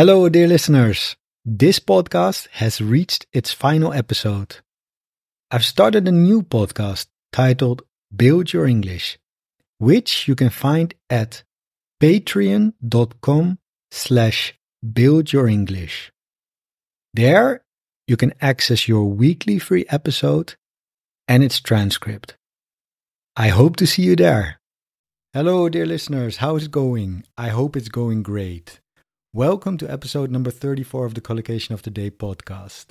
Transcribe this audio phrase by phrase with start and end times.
[0.00, 1.14] Hello, dear listeners.
[1.44, 4.60] This podcast has reached its final episode.
[5.50, 7.82] I've started a new podcast titled
[8.16, 9.18] Build Your English,
[9.76, 11.44] which you can find at
[12.02, 13.58] patreon.com
[13.90, 16.08] slash buildyourenglish.
[17.12, 17.62] There,
[18.08, 20.54] you can access your weekly free episode
[21.28, 22.38] and its transcript.
[23.36, 24.60] I hope to see you there.
[25.34, 26.38] Hello, dear listeners.
[26.38, 27.24] How's it going?
[27.36, 28.79] I hope it's going great.
[29.32, 32.86] Welcome to episode number 34 of the Collocation of the Day podcast.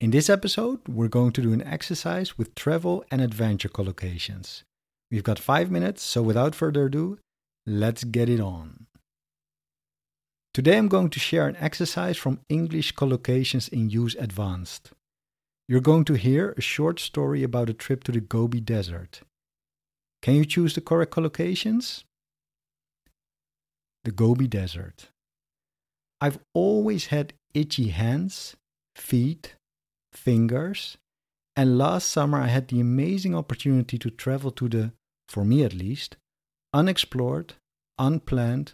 [0.00, 4.62] In this episode, we're going to do an exercise with travel and adventure collocations.
[5.10, 7.18] We've got five minutes, so without further ado,
[7.66, 8.86] let's get it on.
[10.52, 14.92] Today I'm going to share an exercise from English Collocations in Use Advanced.
[15.66, 19.22] You're going to hear a short story about a trip to the Gobi Desert.
[20.22, 22.04] Can you choose the correct collocations?
[24.04, 25.08] The Gobi Desert.
[26.24, 28.56] I've always had itchy hands,
[28.96, 29.56] feet,
[30.14, 30.96] fingers,
[31.54, 34.92] and last summer I had the amazing opportunity to travel to the,
[35.28, 36.16] for me at least,
[36.72, 37.56] unexplored,
[37.98, 38.72] unplanned,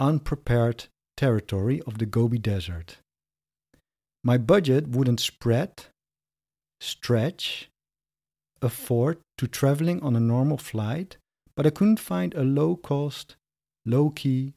[0.00, 2.98] unprepared territory of the Gobi Desert.
[4.24, 5.84] My budget wouldn't spread,
[6.80, 7.68] stretch,
[8.60, 11.16] afford to traveling on a normal flight,
[11.54, 13.36] but I couldn't find a low cost,
[13.86, 14.54] low key,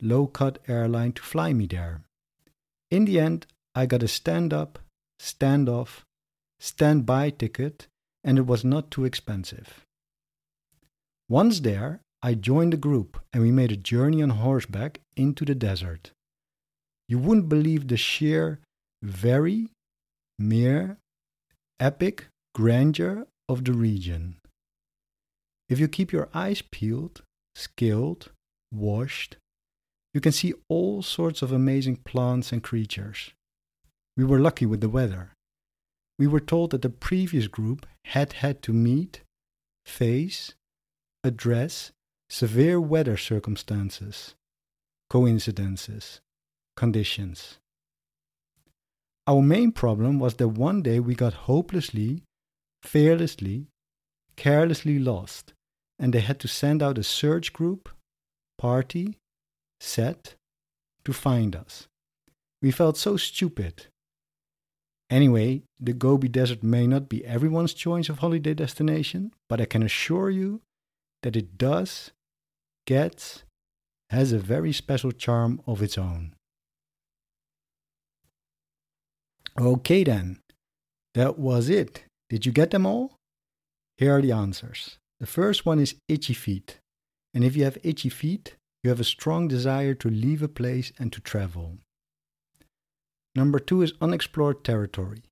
[0.00, 2.02] low cut airline to fly me there.
[2.90, 4.78] In the end, I got a stand up,
[5.18, 6.04] stand off,
[6.58, 7.86] stand by ticket,
[8.24, 9.84] and it was not too expensive.
[11.28, 15.54] Once there, I joined a group and we made a journey on horseback into the
[15.54, 16.10] desert.
[17.08, 18.60] You wouldn't believe the sheer,
[19.02, 19.68] very,
[20.38, 20.98] mere,
[21.78, 24.36] epic grandeur of the region.
[25.68, 27.22] If you keep your eyes peeled,
[27.54, 28.30] skilled,
[28.72, 29.36] washed,
[30.14, 33.32] you can see all sorts of amazing plants and creatures.
[34.16, 35.32] We were lucky with the weather.
[36.18, 39.20] We were told that the previous group had had to meet,
[39.86, 40.54] face,
[41.22, 41.92] address
[42.28, 44.34] severe weather circumstances,
[45.08, 46.20] coincidences,
[46.76, 47.58] conditions.
[49.26, 52.22] Our main problem was that one day we got hopelessly,
[52.82, 53.66] fearlessly,
[54.36, 55.52] carelessly lost,
[55.98, 57.88] and they had to send out a search group,
[58.56, 59.18] party,
[59.80, 60.34] set
[61.04, 61.88] to find us.
[62.62, 63.86] We felt so stupid.
[65.10, 69.82] Anyway, the Gobi Desert may not be everyone's choice of holiday destination, but I can
[69.82, 70.60] assure you
[71.22, 72.10] that it does,
[72.86, 73.44] gets,
[74.10, 76.34] has a very special charm of its own.
[79.58, 80.40] Okay, then,
[81.14, 82.04] that was it.
[82.28, 83.16] Did you get them all?
[83.96, 84.98] Here are the answers.
[85.20, 86.78] The first one is itchy feet.
[87.34, 90.92] And if you have itchy feet, you have a strong desire to leave a place
[90.98, 91.78] and to travel.
[93.34, 95.22] Number two is unexplored territory.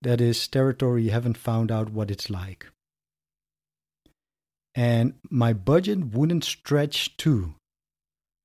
[0.00, 2.66] That is, territory you haven't found out what it's like.
[4.74, 7.54] And my budget wouldn't stretch to.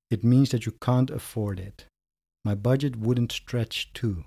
[0.09, 1.85] It means that you can't afford it.
[2.45, 4.25] My budget wouldn't stretch to.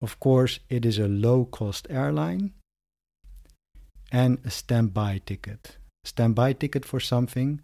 [0.00, 2.52] Of course, it is a low cost airline
[4.10, 5.76] and a standby ticket.
[6.04, 7.60] Standby ticket for something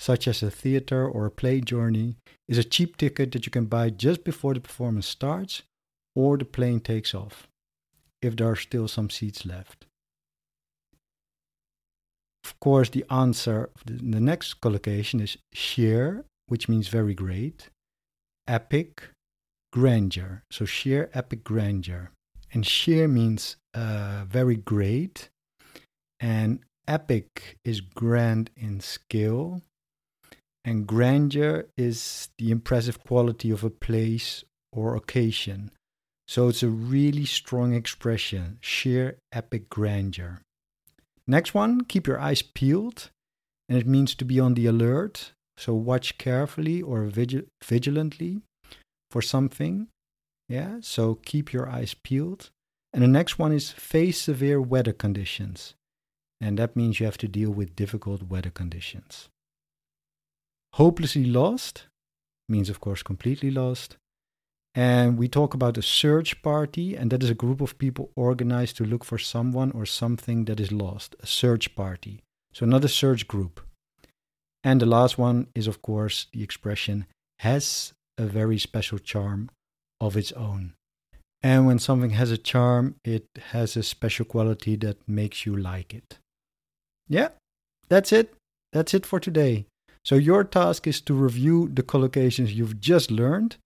[0.00, 2.16] such as a theater or a play journey,
[2.48, 5.62] is a cheap ticket that you can buy just before the performance starts
[6.16, 7.46] or the plane takes off,
[8.22, 9.84] if there are still some seats left.
[12.42, 17.68] Of course, the answer, the next collocation is sheer, which means very great,
[18.48, 19.10] epic,
[19.70, 20.44] grandeur.
[20.50, 22.10] So sheer, epic, grandeur.
[22.52, 25.28] And sheer means uh, very great,
[26.18, 29.60] and epic is grand in skill,
[30.64, 35.70] and grandeur is the impressive quality of a place or occasion.
[36.28, 40.42] So it's a really strong expression, sheer epic grandeur.
[41.26, 43.10] Next one, keep your eyes peeled,
[43.68, 45.32] and it means to be on the alert.
[45.56, 48.42] So watch carefully or vigil- vigilantly
[49.10, 49.88] for something.
[50.48, 52.50] Yeah, so keep your eyes peeled.
[52.92, 55.74] And the next one is face severe weather conditions.
[56.40, 59.28] And that means you have to deal with difficult weather conditions.
[60.74, 61.86] Hopelessly lost
[62.48, 63.96] means, of course, completely lost.
[64.74, 68.76] And we talk about a search party, and that is a group of people organized
[68.76, 71.16] to look for someone or something that is lost.
[71.20, 72.22] A search party.
[72.52, 73.60] So, not a search group.
[74.62, 77.06] And the last one is, of course, the expression
[77.40, 79.50] has a very special charm
[80.00, 80.74] of its own.
[81.42, 85.94] And when something has a charm, it has a special quality that makes you like
[85.94, 86.18] it.
[87.08, 87.28] Yeah,
[87.88, 88.34] that's it.
[88.72, 89.66] That's it for today.
[90.04, 93.56] So your task is to review the collocations you've just learned,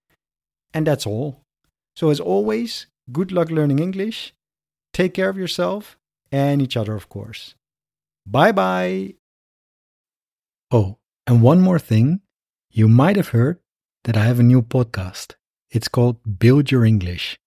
[0.72, 1.42] and that's all.
[1.96, 4.34] So, as always, good luck learning English.
[4.92, 5.96] Take care of yourself
[6.32, 7.54] and each other, of course.
[8.26, 9.14] Bye bye.
[10.70, 12.20] Oh, and one more thing.
[12.70, 13.60] You might have heard
[14.04, 15.34] that I have a new podcast.
[15.70, 17.38] It's called Build Your English.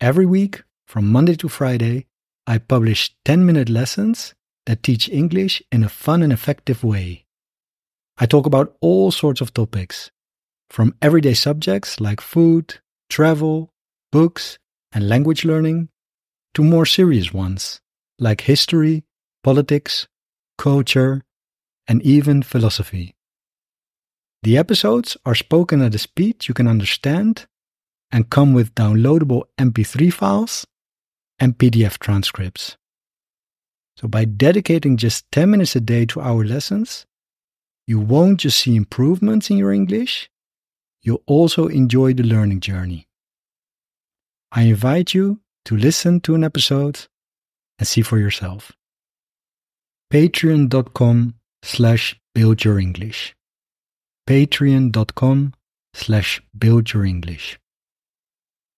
[0.00, 2.06] Every week, from Monday to Friday,
[2.46, 4.34] I publish 10 minute lessons
[4.66, 7.24] that teach English in a fun and effective way.
[8.22, 10.10] I talk about all sorts of topics,
[10.68, 12.78] from everyday subjects like food,
[13.08, 13.72] travel,
[14.12, 14.58] books,
[14.92, 15.88] and language learning,
[16.52, 17.80] to more serious ones
[18.18, 19.04] like history,
[19.42, 20.06] politics,
[20.58, 21.22] culture,
[21.88, 23.14] and even philosophy.
[24.42, 27.46] The episodes are spoken at a speed you can understand
[28.12, 30.66] and come with downloadable MP3 files
[31.38, 32.76] and PDF transcripts.
[33.96, 37.06] So, by dedicating just 10 minutes a day to our lessons,
[37.90, 40.30] you won't just see improvements in your English,
[41.02, 43.08] you'll also enjoy the learning journey.
[44.52, 47.08] I invite you to listen to an episode
[47.80, 48.70] and see for yourself.
[50.12, 51.34] Patreon.com
[51.64, 53.34] slash build your English.
[54.28, 55.54] Patreon.com
[55.92, 57.59] slash build your English.